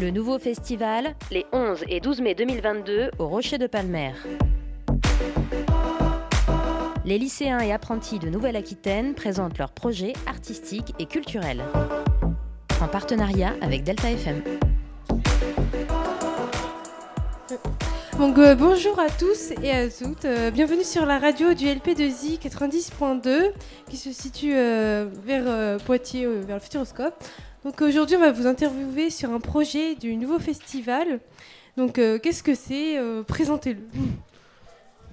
Le 0.00 0.10
nouveau 0.10 0.38
festival, 0.38 1.14
les 1.30 1.46
11 1.52 1.84
et 1.88 2.00
12 2.00 2.20
mai 2.20 2.34
2022 2.34 3.10
au 3.18 3.26
Rocher 3.26 3.58
de 3.58 3.66
Palmer. 3.66 4.12
Les 7.06 7.18
lycéens 7.18 7.60
et 7.60 7.72
apprentis 7.72 8.18
de 8.18 8.28
Nouvelle-Aquitaine 8.28 9.14
présentent 9.14 9.58
leurs 9.58 9.72
projets 9.72 10.12
artistiques 10.26 10.94
et 10.98 11.06
culturels. 11.06 11.62
En 12.82 12.88
partenariat 12.88 13.54
avec 13.62 13.84
Delta 13.84 14.10
FM. 14.10 14.42
Donc, 18.18 18.38
euh, 18.38 18.54
bonjour 18.54 18.98
à 18.98 19.10
tous 19.10 19.50
et 19.62 19.70
à 19.70 19.88
toutes. 19.90 20.24
Euh, 20.24 20.50
bienvenue 20.50 20.84
sur 20.84 21.04
la 21.04 21.18
radio 21.18 21.52
du 21.52 21.66
LP2I 21.66 22.38
90.2 22.38 23.50
qui 23.88 23.96
se 23.96 24.12
situe 24.12 24.54
euh, 24.54 25.06
vers 25.24 25.44
euh, 25.46 25.78
Poitiers, 25.78 26.24
euh, 26.24 26.40
vers 26.46 26.56
le 26.56 26.60
Futuroscope. 26.62 27.22
Donc 27.64 27.80
aujourd'hui, 27.82 28.16
on 28.16 28.20
va 28.20 28.30
vous 28.32 28.46
interviewer 28.46 29.10
sur 29.10 29.30
un 29.32 29.40
projet 29.40 29.94
du 29.96 30.16
nouveau 30.16 30.38
festival. 30.38 31.20
Donc, 31.76 31.98
euh, 31.98 32.18
qu'est-ce 32.18 32.42
que 32.42 32.54
c'est 32.54 32.98
Euh, 32.98 33.22
Présentez-le. 33.24 33.80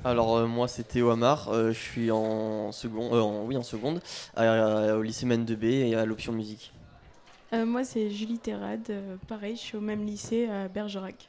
Alors 0.04 0.36
euh, 0.38 0.48
moi 0.48 0.68
c'est 0.68 0.81
Théo 0.88 1.12
Amar, 1.12 1.50
euh, 1.50 1.72
je 1.73 1.78
suis 1.78 2.09
en 2.09 2.72
seconde, 2.72 3.14
en, 3.14 3.45
oui 3.45 3.56
en 3.56 3.62
seconde, 3.62 4.02
à- 4.36 4.90
à- 4.94 4.95
au 4.95 5.04
lycée 5.04 5.28
Maine 5.28 5.45
2B 5.45 5.64
et 5.90 5.94
à 5.95 6.06
l'option 6.08 6.31
musique. 6.34 6.73
Euh, 7.54 7.66
moi, 7.68 7.84
c'est 7.84 8.09
Julie 8.09 8.40
Terrade. 8.40 8.86
euh, 8.90 9.16
pareil, 9.28 9.56
je 9.56 9.62
suis 9.62 9.78
au 9.78 9.81
même 9.81 10.04
lycée 10.06 10.48
à 10.48 10.68
Bergerac. 10.70 11.28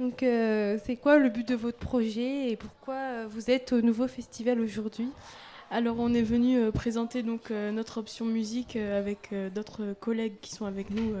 Donc, 0.00 0.22
euh, 0.22 0.76
c'est 0.84 0.96
quoi 0.96 1.18
le 1.18 1.28
but 1.28 1.46
de 1.46 1.54
votre 1.54 1.78
projet 1.78 2.50
et 2.50 2.56
pourquoi 2.56 2.94
euh, 2.94 3.26
vous 3.28 3.50
êtes 3.50 3.72
au 3.72 3.80
nouveau 3.80 4.08
festival 4.08 4.60
aujourd'hui? 4.60 5.08
Alors, 5.70 5.96
on 5.98 6.12
est 6.14 6.22
venu 6.22 6.58
euh, 6.58 6.72
présenter 6.72 7.22
donc 7.22 7.50
euh, 7.50 7.70
notre 7.70 7.98
option 7.98 8.24
musique 8.24 8.76
avec 8.76 9.32
d'autres 9.54 9.94
collègues 10.00 10.34
qui 10.40 10.52
sont 10.52 10.66
avec 10.66 10.90
nous. 10.90 11.14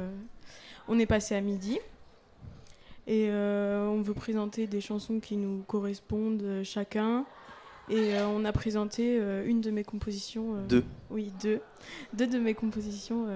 on 0.88 0.98
est 0.98 1.06
passé 1.06 1.34
à 1.34 1.40
midi 1.40 1.78
et 3.06 3.30
on 3.30 4.00
veut 4.00 4.14
présenter 4.14 4.66
des 4.66 4.80
chansons 4.80 5.20
qui 5.20 5.36
nous 5.36 5.62
correspondent 5.66 6.62
chacun. 6.64 7.26
Et 7.90 8.14
on 8.18 8.46
a 8.46 8.52
présenté 8.52 9.20
une 9.44 9.60
de 9.60 9.70
mes 9.70 9.84
compositions. 9.84 10.56
Deux. 10.68 10.84
Oui, 11.10 11.30
deux. 11.42 11.60
Deux 12.14 12.26
de 12.26 12.38
mes 12.38 12.54
compositions 12.54 13.26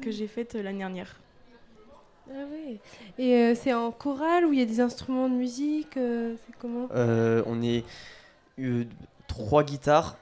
que 0.00 0.12
j'ai 0.12 0.28
faites 0.28 0.54
l'année 0.54 0.78
dernière. 0.78 1.18
Ah 2.28 2.44
ouais. 2.50 2.78
Et 3.18 3.34
euh, 3.36 3.54
c'est 3.54 3.72
en 3.72 3.92
chorale 3.92 4.46
où 4.46 4.52
il 4.52 4.58
y 4.58 4.62
a 4.62 4.66
des 4.66 4.80
instruments 4.80 5.28
de 5.28 5.34
musique 5.34 5.96
euh, 5.96 6.34
C'est 6.46 6.54
comment? 6.58 6.88
Euh, 6.92 7.42
on 7.46 7.62
est 7.62 7.84
euh, 8.58 8.84
trois 9.28 9.62
guitares, 9.64 10.16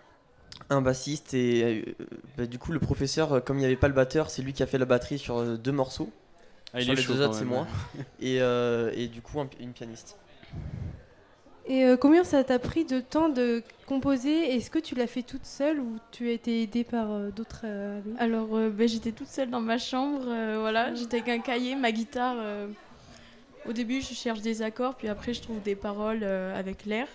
un 0.70 0.82
bassiste 0.82 1.34
et 1.34 1.84
euh, 2.00 2.04
bah, 2.36 2.46
du 2.46 2.58
coup 2.58 2.72
le 2.72 2.80
professeur, 2.80 3.42
comme 3.44 3.56
il 3.58 3.60
n'y 3.60 3.66
avait 3.66 3.76
pas 3.76 3.88
le 3.88 3.94
batteur, 3.94 4.30
c'est 4.30 4.42
lui 4.42 4.52
qui 4.52 4.62
a 4.62 4.66
fait 4.66 4.78
la 4.78 4.84
batterie 4.86 5.18
sur 5.18 5.38
euh, 5.38 5.56
deux 5.56 5.72
morceaux. 5.72 6.10
Ah, 6.72 6.80
il 6.80 6.84
sur 6.84 6.92
est 6.92 6.96
les 6.96 7.02
chaud 7.02 7.14
deux 7.14 7.22
autres 7.24 7.34
c'est 7.34 7.44
moi. 7.44 7.66
Et, 8.20 8.40
euh, 8.40 8.90
et 8.94 9.08
du 9.08 9.20
coup 9.20 9.40
un- 9.40 9.48
une 9.60 9.72
pianiste. 9.72 10.16
Et 11.66 11.84
euh, 11.84 11.96
combien 11.96 12.24
ça 12.24 12.44
t'a 12.44 12.58
pris 12.58 12.84
de 12.84 13.00
temps 13.00 13.30
de 13.30 13.62
composer? 13.86 14.54
Est-ce 14.54 14.70
que 14.70 14.78
tu 14.78 14.94
l'as 14.94 15.06
fait 15.06 15.22
toute 15.22 15.46
seule 15.46 15.80
ou 15.80 15.96
tu 16.10 16.28
as 16.28 16.32
été 16.32 16.62
aidée 16.62 16.84
par 16.84 17.10
euh, 17.10 17.30
d'autres 17.30 17.62
euh, 17.64 18.00
Alors, 18.18 18.48
ben, 18.48 18.86
j'étais 18.86 19.12
toute 19.12 19.28
seule 19.28 19.48
dans 19.48 19.62
ma 19.62 19.78
chambre, 19.78 20.24
voilà, 20.58 20.94
j'étais 20.94 21.20
avec 21.20 21.28
un 21.28 21.38
cahier, 21.38 21.74
ma 21.74 21.90
guitare. 21.90 22.36
au 23.66 23.72
début, 23.72 24.02
je 24.02 24.12
cherche 24.12 24.40
des 24.40 24.60
accords, 24.60 24.94
puis 24.94 25.08
après, 25.08 25.32
je 25.32 25.40
trouve 25.40 25.62
des 25.62 25.74
paroles 25.74 26.24
avec 26.24 26.84
l'air. 26.84 27.08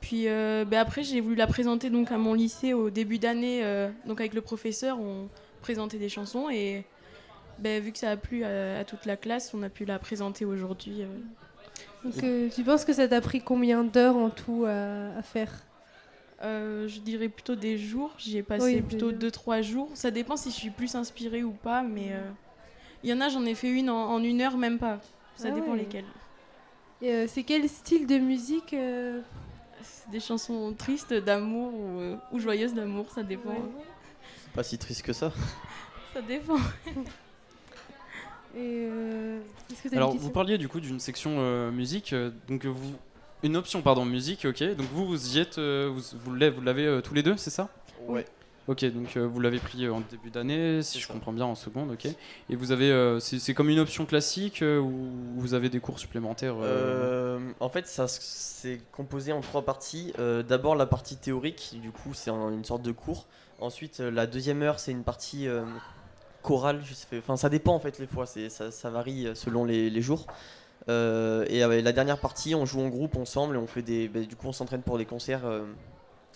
Puis 0.00 0.28
euh, 0.28 0.64
ben, 0.66 0.78
après, 0.78 1.02
j'ai 1.02 1.20
voulu 1.20 1.34
la 1.34 1.46
présenter 1.46 1.88
donc 1.88 2.12
à 2.12 2.18
mon 2.18 2.34
lycée 2.34 2.74
au 2.74 2.90
début 2.90 3.18
d'année, 3.18 3.62
donc 4.06 4.20
avec 4.20 4.34
le 4.34 4.42
professeur, 4.42 5.00
on 5.00 5.28
présentait 5.62 5.98
des 5.98 6.10
chansons 6.10 6.50
et 6.50 6.84
ben, 7.58 7.82
vu 7.82 7.90
que 7.90 7.98
ça 7.98 8.10
a 8.10 8.16
plu 8.18 8.44
à, 8.44 8.80
à 8.80 8.84
toute 8.84 9.06
la 9.06 9.16
classe, 9.16 9.54
on 9.54 9.62
a 9.62 9.70
pu 9.70 9.86
la 9.86 9.98
présenter 9.98 10.44
aujourd'hui. 10.44 11.04
Euh. 12.06 12.10
Donc, 12.12 12.24
euh, 12.24 12.48
Tu 12.54 12.62
penses 12.62 12.84
que 12.84 12.92
ça 12.92 13.06
t'a 13.08 13.20
pris 13.20 13.40
combien 13.40 13.84
d'heures 13.84 14.16
en 14.16 14.30
tout 14.30 14.64
à, 14.66 15.16
à 15.16 15.22
faire 15.22 15.52
Euh, 16.42 16.86
je 16.88 17.00
dirais 17.00 17.28
plutôt 17.28 17.54
des 17.56 17.78
jours. 17.78 18.12
J'y 18.18 18.38
ai 18.38 18.42
passé 18.42 18.64
Oui, 18.76 18.80
plutôt 18.82 19.10
jours. 19.10 19.18
2-3 19.18 19.62
jours. 19.62 19.90
Ça 19.94 20.10
dépend 20.10 20.36
si 20.36 20.50
je 20.50 20.54
suis 20.56 20.70
plus 20.70 20.94
inspirée 20.94 21.42
ou 21.44 21.52
pas, 21.52 21.82
mais 21.82 22.08
euh, 22.12 22.20
il 23.02 23.10
y 23.10 23.12
en 23.12 23.20
a, 23.20 23.28
j'en 23.28 23.44
ai 23.44 23.54
fait 23.54 23.70
une 23.70 23.88
en, 23.90 24.10
en 24.12 24.22
une 24.22 24.40
heure, 24.42 24.56
même 24.58 24.78
pas. 24.78 25.00
Ça 25.36 25.48
Ah 25.50 25.54
dépend 25.54 25.72
ouais. 25.72 25.78
lesquelles. 25.78 26.04
Euh, 27.02 27.26
C'est 27.28 27.42
quel 27.42 27.68
style 27.68 28.06
de 28.06 28.18
musique 28.18 28.72
euh 28.74 29.20
des 30.10 30.20
chansons 30.20 30.72
tristes 30.72 31.12
d'amour 31.12 31.72
ou, 31.74 32.00
euh, 32.00 32.16
ou 32.32 32.38
joyeuses 32.38 32.74
d'amour, 32.74 33.10
ça 33.12 33.22
dépend. 33.22 33.50
Ouais. 33.50 33.60
C'est 34.44 34.52
pas 34.52 34.62
si 34.62 34.78
triste 34.78 35.02
que 35.02 35.12
ça. 35.12 35.32
Ça 36.14 36.22
dépend. 36.22 36.56
Et, 38.56 38.88
euh, 38.90 39.40
que 39.82 39.94
Alors, 39.94 40.16
vous 40.16 40.30
parliez 40.30 40.56
du 40.58 40.68
coup 40.68 40.80
d'une 40.80 40.98
section 41.00 41.36
euh, 41.38 41.70
musique, 41.70 42.12
euh, 42.12 42.30
donc 42.48 42.64
vous, 42.64 42.94
une 43.42 43.56
option 43.56 43.82
pardon 43.82 44.04
musique, 44.06 44.46
ok. 44.46 44.62
Donc 44.76 44.86
vous 44.92 45.06
vous 45.06 45.36
y 45.36 45.40
êtes, 45.40 45.58
euh, 45.58 45.90
vous, 45.92 46.02
vous 46.24 46.34
l'avez, 46.34 46.50
vous 46.56 46.62
l'avez 46.62 46.86
euh, 46.86 47.00
tous 47.02 47.12
les 47.14 47.22
deux, 47.22 47.36
c'est 47.36 47.50
ça? 47.50 47.68
Ouais. 48.08 48.24
Ok, 48.68 48.84
donc 48.86 49.16
euh, 49.16 49.26
vous 49.28 49.38
l'avez 49.38 49.58
pris 49.60 49.84
euh, 49.84 49.92
en 49.92 50.00
début 50.00 50.30
d'année, 50.30 50.82
si 50.82 50.98
je 50.98 51.06
ça. 51.06 51.12
comprends 51.12 51.32
bien, 51.32 51.44
en 51.44 51.54
seconde, 51.54 51.92
ok. 51.92 52.06
Et 52.50 52.56
vous 52.56 52.72
avez, 52.72 52.90
euh, 52.90 53.20
c'est, 53.20 53.38
c'est 53.38 53.54
comme 53.54 53.68
une 53.68 53.78
option 53.78 54.06
classique 54.06 54.60
euh, 54.62 54.80
ou 54.80 55.12
vous 55.36 55.54
avez 55.54 55.68
des 55.68 55.78
cours 55.78 56.00
supplémentaires 56.00 56.56
euh, 56.60 57.38
Euh, 57.38 57.52
en 57.60 57.68
fait, 57.68 57.86
ça 57.86 58.08
c'est 58.08 58.80
composé 58.90 59.32
en 59.32 59.40
trois 59.40 59.62
parties. 59.64 60.12
Euh, 60.18 60.42
D'abord 60.42 60.74
la 60.74 60.86
partie 60.86 61.16
théorique, 61.16 61.78
du 61.80 61.92
coup 61.92 62.12
c'est 62.14 62.30
un- 62.30 62.50
une 62.50 62.64
sorte 62.64 62.82
de 62.82 62.90
cours. 62.92 63.26
Ensuite 63.60 64.00
la 64.00 64.26
deuxième 64.26 64.62
heure 64.62 64.80
c'est 64.80 64.90
une 64.92 65.04
partie 65.04 65.46
euh, 65.46 65.62
chorale. 66.46 66.80
Je 66.84 66.94
sais, 66.94 67.06
enfin 67.18 67.36
ça 67.36 67.48
dépend 67.48 67.74
en 67.74 67.80
fait 67.80 67.98
les 67.98 68.06
fois, 68.06 68.24
ça, 68.26 68.70
ça 68.70 68.90
varie 68.90 69.26
euh, 69.26 69.34
selon 69.34 69.64
les, 69.64 69.90
les 69.90 70.02
jours. 70.02 70.26
Euh, 70.88 71.44
et 71.48 71.64
euh, 71.64 71.82
la 71.82 71.92
dernière 71.92 72.18
partie, 72.18 72.54
on 72.54 72.64
joue 72.64 72.80
en 72.80 72.88
groupe 72.88 73.16
ensemble 73.16 73.56
et 73.56 73.58
on 73.58 73.66
fait 73.66 73.82
des, 73.82 74.08
bah, 74.08 74.20
du 74.20 74.36
coup 74.36 74.46
on 74.46 74.52
s'entraîne 74.52 74.82
pour 74.82 74.98
des 74.98 75.04
concerts, 75.04 75.44
euh, 75.44 75.64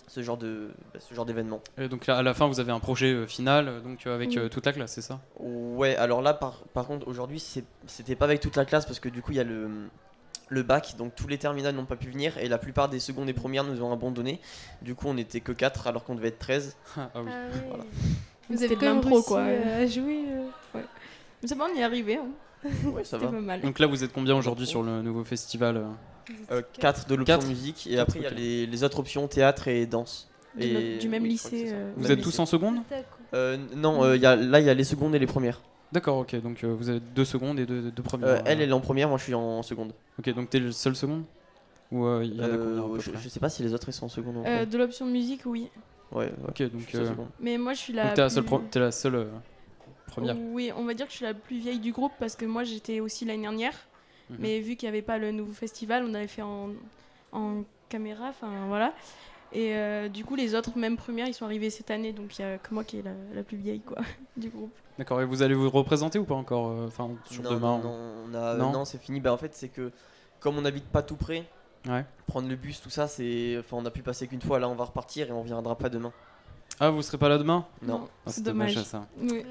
ce 0.07 0.21
genre 0.21 0.35
de, 0.37 0.71
bah, 0.93 0.99
ce 0.99 1.13
genre 1.15 1.25
d'événement. 1.25 1.61
et 1.77 1.87
donc 1.87 2.05
là, 2.05 2.17
à 2.17 2.21
la 2.21 2.33
fin, 2.33 2.47
vous 2.47 2.59
avez 2.59 2.73
un 2.73 2.81
projet 2.81 3.13
euh, 3.13 3.25
final, 3.25 3.81
donc 3.81 4.05
euh, 4.05 4.13
avec 4.15 4.29
Oui. 4.31 4.39
euh, 4.39 4.49
toute 4.49 4.65
la 4.65 4.73
classe, 4.73 4.91
c'est 4.91 5.01
ça? 5.01 5.21
Ouais, 5.39 5.95
alors 5.95 6.21
là, 6.21 6.33
par, 6.33 6.63
par 6.73 6.85
contre, 6.85 7.07
aujourd'hui, 7.07 7.39
c'était 7.87 8.15
pas 8.17 8.25
avec 8.25 8.41
toute 8.41 8.57
la 8.57 8.65
classe 8.65 8.85
parce 8.85 8.99
que 8.99 9.07
du 9.07 9.21
coup, 9.21 9.31
il 9.31 9.37
y 9.37 9.39
a 9.39 9.45
le, 9.45 9.69
le 10.49 10.63
bac, 10.63 10.95
donc 10.97 11.15
tous 11.15 11.29
les 11.29 11.37
terminales 11.37 11.73
n'ont 11.75 11.85
pas 11.85 11.95
pu 11.95 12.09
venir 12.09 12.37
et 12.37 12.49
la 12.49 12.57
plupart 12.57 12.89
des 12.89 12.99
secondes 12.99 13.29
et 13.29 13.33
premières 13.33 13.63
nous 13.63 13.81
ont 13.81 13.93
abandonné. 13.93 14.41
Du 14.81 14.95
coup, 14.95 15.05
on 15.07 15.15
était 15.15 15.39
que 15.39 15.53
4 15.53 15.87
alors 15.87 16.03
qu'on 16.03 16.15
devait 16.15 16.27
être 16.27 16.39
13. 16.39 16.75
Ah 16.97 17.07
oui. 17.15 17.21
Ah 17.31 17.55
ouais. 17.55 17.63
Voilà. 17.69 17.83
Vous 18.57 18.63
avez 18.63 18.75
de 18.75 18.79
quand 18.79 18.85
même 18.87 18.95
l'impro, 18.95 19.09
réussi 19.15 19.27
quoi. 19.27 19.39
euh, 19.39 19.83
à 19.83 19.87
jouer 19.87 20.23
euh. 20.29 20.79
Mais 21.41 21.47
c'est 21.47 21.55
bon, 21.55 21.65
on 21.71 21.75
y 21.75 21.79
est 21.79 21.83
arrivé. 21.83 22.17
hein. 22.17 22.27
Ouais, 22.85 23.03
ça 23.05 23.17
va. 23.17 23.27
pas 23.27 23.39
mal. 23.39 23.61
Donc 23.61 23.79
là, 23.79 23.87
vous 23.87 24.03
êtes 24.03 24.13
combien 24.13 24.35
aujourd'hui 24.35 24.67
sur 24.67 24.83
le 24.83 25.01
nouveau 25.01 25.23
festival 25.23 25.83
euh 26.51 26.61
4 26.79 27.07
de 27.07 27.15
l'option 27.15 27.41
musique 27.47 27.87
et 27.89 27.97
après, 27.99 28.19
il 28.19 28.23
y 28.23 28.27
a 28.27 28.29
les, 28.29 28.65
les 28.67 28.83
autres 28.83 28.99
options 28.99 29.27
théâtre 29.27 29.67
et 29.67 29.85
danse. 29.85 30.29
Du, 30.55 30.67
Et- 30.67 30.97
du 30.99 31.07
même 31.09 31.23
oui, 31.23 31.29
lycée. 31.29 31.67
ça. 31.67 31.73
euh, 31.75 31.91
Vous 31.95 32.03
Même 32.03 32.11
êtes 32.11 32.17
lycée. 32.19 32.31
tous 32.31 32.39
en 32.39 32.45
seconde? 32.45 32.75
D'accord. 32.89 33.17
Euh, 33.33 33.57
Non, 33.75 34.03
euh, 34.03 34.15
il 34.17 34.21
y 34.21 34.25
a, 34.25 34.35
là, 34.35 34.59
il 34.59 34.65
y 34.65 34.69
a 34.69 34.73
les 34.73 34.83
secondes 34.83 35.15
et 35.15 35.19
les 35.19 35.25
premières. 35.27 35.61
D'accord, 35.93 36.17
ok. 36.19 36.35
Donc 36.41 36.63
euh, 36.63 36.73
vous 36.77 36.89
avez 36.89 36.99
deux 36.99 37.25
secondes 37.25 37.59
et 37.59 37.65
deux, 37.65 37.89
deux 37.91 38.03
premières. 38.03 38.27
Euh, 38.29 38.35
euh, 38.37 38.41
elle, 38.45 38.61
elle 38.61 38.69
est 38.69 38.73
en 38.73 38.79
première, 38.81 39.09
moi 39.09 39.17
je 39.17 39.23
suis 39.23 39.33
en 39.33 39.61
seconde. 39.63 39.93
Ok, 40.19 40.33
donc 40.33 40.49
t'es 40.49 40.59
le 40.59 40.71
seul 40.71 40.95
seconde? 40.95 41.23
Ou 41.91 42.05
euh, 42.05 42.21
il 42.23 42.35
y 42.35 42.39
en 42.39 42.43
a 42.43 42.47
Euh, 42.47 42.57
combien 42.79 42.83
à 42.85 42.95
peu 42.95 43.01
je, 43.01 43.11
près? 43.11 43.19
je 43.21 43.29
sais 43.29 43.39
pas 43.41 43.49
si 43.49 43.63
les 43.63 43.73
autres 43.73 43.89
ils 43.89 43.93
sont 43.93 44.05
en 44.05 44.09
seconde. 44.09 44.37
en 44.37 44.43
euh, 44.45 44.65
de 44.65 44.77
l'option 44.77 45.05
musique, 45.05 45.41
oui. 45.45 45.69
Ouais, 46.11 46.25
ouais. 46.25 46.31
Ok, 46.49 46.61
donc, 46.71 46.95
euh. 46.95 47.09
Mais 47.39 47.57
moi, 47.57 47.73
je 47.73 47.79
suis 47.79 47.93
la. 47.93 48.05
donc 48.07 48.13
t'es 48.15 48.21
la 48.21 48.29
seule, 48.29 48.43
pro- 48.43 48.61
t'es 48.69 48.79
la 48.79 48.91
seule 48.91 49.15
euh, 49.15 49.25
première. 50.07 50.35
Oui, 50.37 50.71
on 50.75 50.83
va 50.85 50.93
dire 50.93 51.05
que 51.05 51.11
je 51.11 51.17
suis 51.17 51.25
la 51.25 51.33
plus 51.33 51.57
vieille 51.57 51.79
du 51.79 51.91
groupe 51.91 52.11
parce 52.19 52.35
que 52.35 52.45
moi 52.45 52.63
j'étais 52.63 52.99
aussi 52.99 53.25
l'année 53.25 53.41
dernière. 53.43 53.73
Mhm. 54.29 54.37
Mais 54.39 54.59
vu 54.59 54.75
qu'il 54.75 54.87
n'y 54.87 54.93
avait 54.95 55.01
pas 55.01 55.17
le 55.17 55.31
nouveau 55.31 55.53
festival, 55.53 56.03
on 56.07 56.13
avait 56.13 56.27
fait 56.27 56.41
en, 56.41 56.69
en 57.31 57.63
caméra, 57.89 58.27
enfin 58.29 58.67
voilà. 58.67 58.93
Et 59.53 59.75
euh, 59.75 60.07
du 60.07 60.23
coup, 60.23 60.35
les 60.35 60.55
autres, 60.55 60.77
même 60.77 60.95
premières, 60.95 61.27
ils 61.27 61.33
sont 61.33 61.43
arrivés 61.45 61.69
cette 61.69 61.91
année, 61.91 62.13
donc 62.13 62.39
il 62.39 62.45
n'y 62.45 62.51
a 62.51 62.57
que 62.57 62.73
moi 62.73 62.85
qui 62.85 62.99
est 62.99 63.01
la, 63.01 63.11
la 63.33 63.43
plus 63.43 63.57
vieille 63.57 63.81
quoi, 63.81 63.97
du 64.37 64.49
groupe. 64.49 64.71
D'accord, 64.97 65.21
et 65.21 65.25
vous 65.25 65.41
allez 65.41 65.53
vous 65.55 65.69
représenter 65.69 66.19
ou 66.19 66.23
pas 66.25 66.35
encore 66.35 66.69
euh, 66.71 66.87
Enfin, 66.87 67.09
sur 67.25 67.43
non, 67.43 67.51
demain 67.51 67.79
non, 67.79 67.89
on- 68.33 68.57
Non. 68.57 68.71
non, 68.71 68.85
c'est 68.85 68.97
fini. 69.01 69.19
Bah, 69.19 69.33
en 69.33 69.37
fait, 69.37 69.53
c'est 69.53 69.67
que 69.69 69.91
comme 70.39 70.57
on 70.57 70.61
n'habite 70.61 70.85
pas 70.87 71.01
tout 71.01 71.15
près, 71.17 71.43
Ouais. 71.87 72.05
prendre 72.27 72.47
le 72.47 72.55
bus, 72.55 72.79
tout 72.81 72.89
ça, 72.89 73.07
c'est. 73.07 73.57
Enfin, 73.59 73.77
on 73.79 73.85
a 73.85 73.91
pu 73.91 74.01
passer 74.01 74.27
qu'une 74.27 74.41
fois. 74.41 74.59
Là, 74.59 74.69
on 74.69 74.75
va 74.75 74.85
repartir 74.85 75.27
et 75.29 75.31
on 75.31 75.41
viendra 75.43 75.77
pas 75.77 75.89
demain. 75.89 76.11
Ah, 76.79 76.89
vous 76.89 77.01
serez 77.01 77.17
pas 77.17 77.29
là 77.29 77.37
demain? 77.37 77.65
Non. 77.81 78.07
Ah, 78.25 78.31
c'est 78.31 78.43
dommage. 78.43 78.75
ça. 78.83 79.05
Oui. 79.19 79.43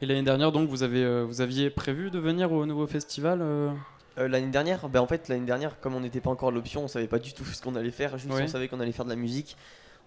Et 0.00 0.06
l'année 0.06 0.22
dernière, 0.22 0.52
donc, 0.52 0.68
vous, 0.68 0.82
avez, 0.82 1.02
euh, 1.04 1.24
vous 1.24 1.40
aviez 1.40 1.70
prévu 1.70 2.10
de 2.10 2.18
venir 2.18 2.52
au 2.52 2.64
nouveau 2.66 2.86
festival 2.86 3.40
euh? 3.42 3.70
Euh, 4.18 4.26
l'année 4.28 4.46
dernière, 4.48 4.88
bah, 4.88 5.02
en 5.02 5.06
fait, 5.06 5.28
l'année 5.28 5.46
dernière, 5.46 5.78
comme 5.80 5.94
on 5.94 6.00
n'était 6.00 6.20
pas 6.20 6.30
encore 6.30 6.48
à 6.48 6.52
l'option, 6.52 6.84
on 6.84 6.88
savait 6.88 7.06
pas 7.08 7.18
du 7.18 7.32
tout 7.34 7.44
ce 7.52 7.60
qu'on 7.62 7.74
allait 7.74 7.90
faire. 7.90 8.16
Juste, 8.18 8.32
Ouais. 8.32 8.44
on 8.44 8.48
savait 8.48 8.68
qu'on 8.68 8.80
allait 8.80 8.92
faire 8.92 9.04
de 9.04 9.10
la 9.10 9.16
musique. 9.16 9.56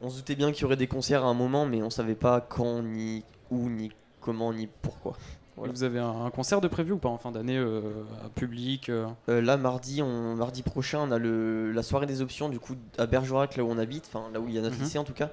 On 0.02 0.10
se 0.10 0.16
doutait 0.18 0.36
bien 0.36 0.52
qu'il 0.52 0.62
y 0.64 0.66
aurait 0.66 0.78
des 0.78 0.88
concerts 0.88 1.24
à 1.24 1.28
un 1.28 1.34
moment, 1.34 1.66
mais 1.66 1.84
on 1.84 1.90
savait 1.90 2.16
pas 2.16 2.42
quand, 2.42 2.82
ni 2.82 3.24
où, 3.52 3.70
ni 3.70 3.92
comment, 4.22 4.54
ni 4.54 4.68
pourquoi. 4.82 5.18
Voilà. 5.58 5.74
Vous 5.74 5.84
avez 5.84 6.00
un, 6.00 6.26
un 6.26 6.30
concert 6.32 6.62
de 6.62 6.68
prévu 6.70 6.94
ou 6.94 6.98
pas 6.98 7.10
en 7.10 7.18
fin 7.18 7.32
d'année 7.32 7.58
euh, 7.58 7.82
public 8.36 8.88
euh 8.90 9.06
Euh, 9.30 9.42
là, 9.42 9.58
mardi, 9.58 10.02
on, 10.02 10.36
mardi 10.36 10.64
prochain, 10.64 11.00
on 11.00 11.12
a 11.12 11.18
le, 11.18 11.72
la 11.72 11.84
soirée 11.84 12.06
des 12.06 12.22
options, 12.22 12.48
du 12.50 12.60
coup, 12.60 12.76
à 12.98 13.06
Bergerac, 13.06 13.58
là 13.58 13.64
où 13.64 13.70
on 13.70 13.78
habite, 13.78 14.06
enfin 14.08 14.30
là 14.34 14.40
où 14.40 14.48
il 14.48 14.54
y 14.56 14.58
a 14.58 14.62
notre 14.62 14.78
Mhm. 14.78 14.84
lycée 14.84 14.98
en 14.98 15.04
tout 15.04 15.14
cas. 15.14 15.30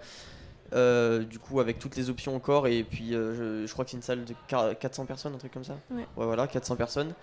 Euh, 0.74 1.20
du 1.24 1.38
coup, 1.38 1.60
avec 1.60 1.78
toutes 1.78 1.96
les 1.96 2.10
options 2.10 2.36
encore, 2.36 2.66
et 2.66 2.82
puis 2.84 3.14
euh, 3.14 3.62
je, 3.62 3.66
je 3.66 3.72
crois 3.72 3.84
que 3.86 3.90
c'est 3.92 3.96
une 3.96 4.02
salle 4.02 4.24
de 4.26 4.34
quar- 4.50 4.76
400 4.76 5.06
personnes, 5.06 5.34
un 5.34 5.38
truc 5.38 5.52
comme 5.52 5.64
ça. 5.64 5.78
Ouais. 5.90 6.06
voilà, 6.16 6.46
400 6.46 6.76
personnes. 6.76 7.14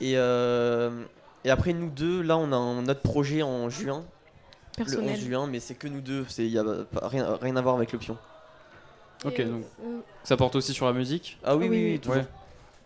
Et, 0.00 0.12
euh, 0.16 1.02
et 1.44 1.50
après, 1.50 1.72
nous 1.72 1.90
deux, 1.90 2.22
là, 2.22 2.36
on 2.36 2.52
a 2.52 2.56
un, 2.56 2.82
notre 2.82 3.00
projet 3.00 3.42
en 3.42 3.70
juin, 3.70 4.04
le 4.78 4.84
11 4.84 4.92
Personnel. 4.92 5.16
juin, 5.18 5.46
mais 5.48 5.58
c'est 5.58 5.74
que 5.74 5.88
nous 5.88 6.00
deux, 6.02 6.24
il 6.38 6.50
n'y 6.50 6.58
a 6.58 6.64
pas- 6.64 7.08
rien, 7.08 7.36
rien 7.40 7.56
à 7.56 7.60
voir 7.62 7.74
avec 7.76 7.92
l'option. 7.92 8.16
Ok, 9.24 9.40
donc 9.40 9.64
euh, 9.84 10.00
ça 10.24 10.36
porte 10.36 10.56
aussi 10.56 10.72
sur 10.72 10.86
la 10.86 10.92
musique? 10.92 11.38
Ah 11.42 11.56
oui, 11.56 11.68
oui, 11.68 11.76
oui, 11.76 11.84
oui, 11.84 11.92
oui. 11.92 12.00
toujours. 12.00 12.16
Ouais. 12.16 12.26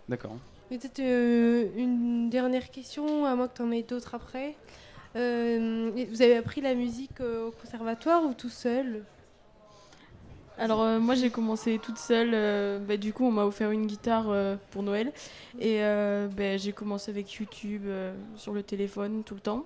D'accord. 0.09 0.37
Peut-être 0.69 1.00
euh, 1.00 1.67
une 1.77 2.31
dernière 2.31 2.71
question, 2.71 3.25
à 3.25 3.35
moins 3.35 3.49
que 3.49 3.56
tu 3.56 3.62
en 3.62 3.71
aies 3.73 3.82
d'autres 3.82 4.15
après. 4.15 4.55
Euh, 5.17 5.91
vous 6.09 6.23
avez 6.23 6.37
appris 6.37 6.61
la 6.61 6.75
musique 6.75 7.21
euh, 7.21 7.49
au 7.49 7.50
conservatoire 7.50 8.23
ou 8.25 8.32
tout 8.32 8.49
seul? 8.49 9.05
Alors 10.56 10.82
euh, 10.82 11.00
moi 11.00 11.15
j'ai 11.15 11.31
commencé 11.31 11.81
toute 11.82 11.97
seule, 11.97 12.32
euh, 12.35 12.79
bah, 12.79 12.99
du 12.99 13.15
coup 13.15 13.25
on 13.25 13.31
m'a 13.31 13.44
offert 13.44 13.71
une 13.71 13.87
guitare 13.87 14.27
euh, 14.29 14.56
pour 14.71 14.82
Noël 14.82 15.11
et 15.59 15.82
euh, 15.82 16.29
bah, 16.29 16.59
j'ai 16.59 16.73
commencé 16.73 17.11
avec 17.11 17.32
YouTube 17.32 17.85
euh, 17.87 18.15
sur 18.37 18.53
le 18.53 18.62
téléphone 18.62 19.25
tout 19.25 19.35
le 19.35 19.41
temps. 19.41 19.65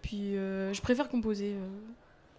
Puis 0.00 0.36
euh, 0.36 0.72
je 0.72 0.80
préfère 0.80 1.08
composer 1.08 1.52
euh, 1.52 1.68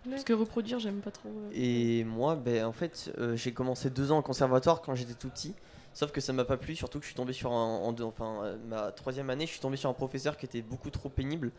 parce 0.10 0.24
que 0.24 0.34
reproduire 0.34 0.80
j'aime 0.80 1.00
pas 1.02 1.12
trop. 1.12 1.30
euh. 1.30 1.50
Et 1.54 2.04
moi, 2.04 2.36
ben, 2.36 2.66
en 2.66 2.72
fait, 2.74 3.12
euh, 3.20 3.36
j'ai 3.36 3.54
commencé 3.54 3.90
deux 3.90 4.12
ans 4.12 4.20
au 4.20 4.22
conservatoire 4.22 4.82
quand 4.82 4.96
j'étais 4.96 5.14
tout 5.14 5.30
petit. 5.30 5.54
Sauf 5.94 6.12
que 6.12 6.22
ça 6.22 6.34
m'a 6.34 6.44
pas 6.44 6.58
plu, 6.58 6.76
surtout 6.76 6.98
que 7.00 7.04
je 7.06 7.10
suis 7.10 7.16
tombé 7.16 7.34
sur 7.34 7.52
un, 7.52 7.78
en 7.78 7.92
deux- 7.94 8.04
enfin, 8.04 8.40
euh, 8.44 8.58
ma 8.68 8.92
troisième 8.92 9.30
année, 9.30 9.46
je 9.46 9.52
suis 9.52 9.60
tombé 9.60 9.78
sur 9.78 9.90
un 9.90 9.94
professeur 9.94 10.38
qui 10.38 10.46
était 10.46 10.62
beaucoup 10.64 10.90
trop 10.90 11.08
pénible. 11.10 11.52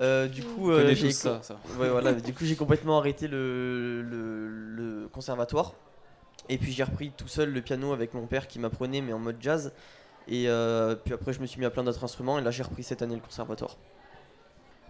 Euh, 0.00 0.28
du 0.28 0.42
coup, 0.42 0.70
euh, 0.70 0.94
j'ai 0.94 1.08
tous 1.08 1.14
ça, 1.14 1.42
ça. 1.42 1.56
Ouais, 1.78 1.90
voilà. 1.90 2.12
du 2.14 2.32
coup, 2.32 2.44
j'ai 2.44 2.56
complètement 2.56 2.98
arrêté 2.98 3.28
le, 3.28 4.02
le, 4.02 4.48
le 4.48 5.08
conservatoire. 5.08 5.74
Et 6.48 6.58
puis 6.58 6.72
j'ai 6.72 6.82
repris 6.84 7.12
tout 7.16 7.28
seul 7.28 7.52
le 7.52 7.60
piano 7.60 7.92
avec 7.92 8.14
mon 8.14 8.26
père 8.26 8.48
qui 8.48 8.58
m'apprenait, 8.58 9.02
mais 9.02 9.12
en 9.12 9.18
mode 9.18 9.36
jazz. 9.40 9.72
Et 10.28 10.48
euh, 10.48 10.94
puis 10.94 11.12
après, 11.12 11.32
je 11.32 11.40
me 11.40 11.46
suis 11.46 11.60
mis 11.60 11.66
à 11.66 11.70
plein 11.70 11.84
d'autres 11.84 12.02
instruments. 12.04 12.38
Et 12.38 12.42
là, 12.42 12.50
j'ai 12.50 12.62
repris 12.62 12.82
cette 12.82 13.02
année 13.02 13.14
le 13.16 13.20
conservatoire. 13.20 13.76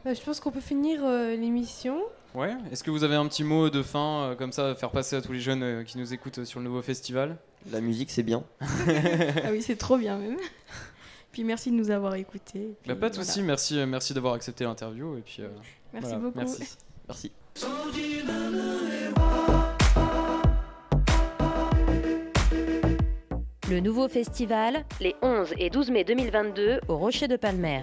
Euh, 0.07 0.15
Je 0.15 0.21
pense 0.23 0.41
qu'on 0.41 0.51
peut 0.51 0.61
finir 0.61 1.01
euh, 1.05 1.37
l'émission. 1.37 1.99
Ouais. 2.35 2.55
Est-ce 2.71 2.85
que 2.85 2.91
vous 2.91 3.05
avez 3.05 3.17
un 3.17 3.27
petit 3.27 3.45
mot 3.45 3.71
de 3.71 3.83
fin, 3.83 4.23
euh, 4.31 4.35
comme 4.35 4.53
ça, 4.53 4.71
à 4.71 4.75
faire 4.75 4.91
passer 4.91 5.17
à 5.17 5.23
tous 5.23 5.33
les 5.33 5.41
jeunes 5.41 5.63
euh, 5.63 5.83
qui 5.85 5.99
nous 5.99 6.13
écoutent 6.15 6.45
sur 6.45 6.61
le 6.61 6.65
nouveau 6.67 6.83
festival? 6.83 7.37
La 7.71 7.81
musique, 7.81 8.11
c'est 8.11 8.23
bien. 8.23 8.45
Ah 9.45 9.51
oui 9.51 9.61
c'est 9.63 9.77
trop 9.77 9.99
bien 9.99 10.17
même. 10.19 10.37
Puis 11.33 11.45
merci 11.45 11.71
de 11.71 11.77
nous 11.77 11.91
avoir 11.91 12.15
écoutés. 12.15 12.75
Bah, 12.87 12.95
Pas 12.95 13.09
de 13.11 13.15
voilà. 13.15 13.27
souci, 13.27 13.43
merci, 13.43 13.85
merci 13.87 14.15
d'avoir 14.15 14.35
accepté 14.35 14.65
l'interview. 14.65 15.17
Et 15.19 15.21
puis, 15.21 15.39
euh, 15.41 15.49
Merci 15.93 16.09
voilà, 16.09 16.25
beaucoup. 16.25 16.39
Merci. 16.39 16.77
Merci. 17.09 17.33
Le 23.69 23.81
nouveau 23.81 24.09
festival, 24.09 24.85
les 25.01 25.15
11 25.23 25.55
et 25.59 25.71
12 25.71 25.91
mai 25.91 26.05
2022 26.05 26.81
au 26.89 26.97
Rocher 26.97 27.29
de 27.29 27.37
Palmer. 27.37 27.83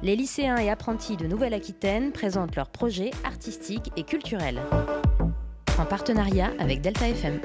Les 0.00 0.14
lycéens 0.14 0.58
et 0.58 0.70
apprentis 0.70 1.16
de 1.16 1.26
Nouvelle-Aquitaine 1.26 2.12
présentent 2.12 2.54
leurs 2.54 2.70
projets 2.70 3.10
artistiques 3.24 3.90
et 3.96 4.04
culturels. 4.04 4.60
En 5.76 5.84
partenariat 5.84 6.52
avec 6.60 6.80
Delta 6.80 7.08
FM. 7.08 7.40